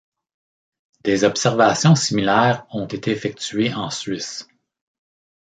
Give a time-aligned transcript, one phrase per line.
[1.03, 4.47] Des observations similaires ont été effectuées en Suisse.